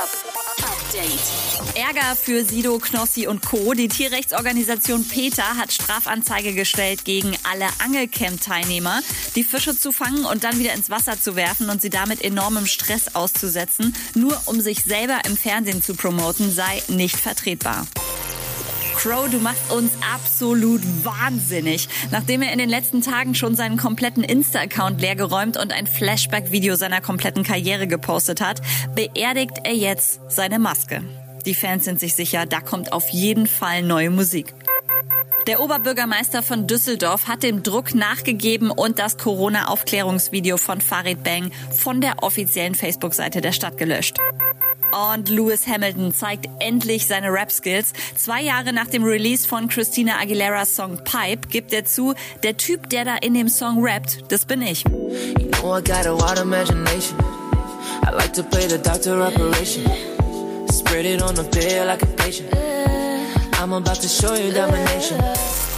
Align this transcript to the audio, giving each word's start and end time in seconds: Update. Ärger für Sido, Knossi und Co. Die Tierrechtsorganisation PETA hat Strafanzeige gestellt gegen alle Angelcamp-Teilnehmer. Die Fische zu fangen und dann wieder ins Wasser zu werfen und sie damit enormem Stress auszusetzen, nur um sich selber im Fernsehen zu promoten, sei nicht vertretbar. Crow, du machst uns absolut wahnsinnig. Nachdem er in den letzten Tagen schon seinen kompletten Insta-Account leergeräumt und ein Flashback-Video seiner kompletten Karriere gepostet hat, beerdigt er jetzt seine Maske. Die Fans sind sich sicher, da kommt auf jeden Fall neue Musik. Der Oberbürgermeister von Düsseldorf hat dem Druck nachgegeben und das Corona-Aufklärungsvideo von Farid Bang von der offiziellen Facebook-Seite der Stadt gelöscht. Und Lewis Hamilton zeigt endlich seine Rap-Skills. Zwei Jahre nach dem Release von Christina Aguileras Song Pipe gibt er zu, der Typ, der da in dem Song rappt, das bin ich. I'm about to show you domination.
Update. 0.00 1.76
Ärger 1.76 2.16
für 2.16 2.42
Sido, 2.42 2.78
Knossi 2.78 3.26
und 3.26 3.44
Co. 3.44 3.74
Die 3.74 3.88
Tierrechtsorganisation 3.88 5.06
PETA 5.06 5.56
hat 5.56 5.74
Strafanzeige 5.74 6.54
gestellt 6.54 7.04
gegen 7.04 7.36
alle 7.42 7.66
Angelcamp-Teilnehmer. 7.84 9.00
Die 9.34 9.44
Fische 9.44 9.76
zu 9.76 9.92
fangen 9.92 10.24
und 10.24 10.42
dann 10.42 10.58
wieder 10.58 10.72
ins 10.72 10.88
Wasser 10.88 11.20
zu 11.20 11.36
werfen 11.36 11.68
und 11.68 11.82
sie 11.82 11.90
damit 11.90 12.22
enormem 12.22 12.64
Stress 12.64 13.14
auszusetzen, 13.14 13.94
nur 14.14 14.40
um 14.46 14.62
sich 14.62 14.84
selber 14.84 15.20
im 15.26 15.36
Fernsehen 15.36 15.82
zu 15.82 15.94
promoten, 15.94 16.50
sei 16.50 16.82
nicht 16.88 17.16
vertretbar. 17.16 17.86
Crow, 19.00 19.30
du 19.30 19.38
machst 19.38 19.72
uns 19.72 19.92
absolut 20.14 20.82
wahnsinnig. 21.02 21.88
Nachdem 22.10 22.42
er 22.42 22.52
in 22.52 22.58
den 22.58 22.68
letzten 22.68 23.00
Tagen 23.00 23.34
schon 23.34 23.56
seinen 23.56 23.78
kompletten 23.78 24.22
Insta-Account 24.22 25.00
leergeräumt 25.00 25.56
und 25.56 25.72
ein 25.72 25.86
Flashback-Video 25.86 26.74
seiner 26.74 27.00
kompletten 27.00 27.42
Karriere 27.42 27.86
gepostet 27.86 28.42
hat, 28.42 28.60
beerdigt 28.94 29.56
er 29.64 29.72
jetzt 29.72 30.20
seine 30.28 30.58
Maske. 30.58 31.02
Die 31.46 31.54
Fans 31.54 31.86
sind 31.86 31.98
sich 31.98 32.14
sicher, 32.14 32.44
da 32.44 32.60
kommt 32.60 32.92
auf 32.92 33.08
jeden 33.08 33.46
Fall 33.46 33.82
neue 33.82 34.10
Musik. 34.10 34.52
Der 35.46 35.62
Oberbürgermeister 35.62 36.42
von 36.42 36.66
Düsseldorf 36.66 37.26
hat 37.26 37.42
dem 37.42 37.62
Druck 37.62 37.94
nachgegeben 37.94 38.70
und 38.70 38.98
das 38.98 39.16
Corona-Aufklärungsvideo 39.16 40.58
von 40.58 40.82
Farid 40.82 41.24
Bang 41.24 41.52
von 41.70 42.02
der 42.02 42.22
offiziellen 42.22 42.74
Facebook-Seite 42.74 43.40
der 43.40 43.52
Stadt 43.52 43.78
gelöscht. 43.78 44.18
Und 44.92 45.28
Lewis 45.28 45.66
Hamilton 45.66 46.12
zeigt 46.12 46.48
endlich 46.58 47.06
seine 47.06 47.32
Rap-Skills. 47.32 47.92
Zwei 48.16 48.42
Jahre 48.42 48.72
nach 48.72 48.86
dem 48.86 49.04
Release 49.04 49.46
von 49.46 49.68
Christina 49.68 50.18
Aguileras 50.20 50.74
Song 50.74 50.98
Pipe 51.04 51.48
gibt 51.48 51.72
er 51.72 51.84
zu, 51.84 52.14
der 52.42 52.56
Typ, 52.56 52.90
der 52.90 53.04
da 53.04 53.16
in 53.16 53.34
dem 53.34 53.48
Song 53.48 53.84
rappt, 53.84 54.24
das 54.32 54.44
bin 54.44 54.62
ich. 54.62 54.84
I'm 63.60 63.74
about 63.74 64.00
to 64.00 64.08
show 64.08 64.34
you 64.34 64.52
domination. 64.52 65.18